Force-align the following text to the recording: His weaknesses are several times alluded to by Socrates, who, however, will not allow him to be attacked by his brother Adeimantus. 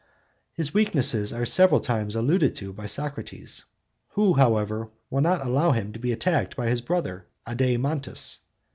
His 0.53 0.73
weaknesses 0.73 1.31
are 1.31 1.45
several 1.45 1.79
times 1.79 2.15
alluded 2.15 2.55
to 2.55 2.73
by 2.73 2.87
Socrates, 2.87 3.65
who, 4.13 4.33
however, 4.33 4.89
will 5.11 5.21
not 5.21 5.45
allow 5.45 5.73
him 5.73 5.93
to 5.93 5.99
be 5.99 6.11
attacked 6.11 6.55
by 6.55 6.69
his 6.69 6.81
brother 6.81 7.27
Adeimantus. 7.45 8.39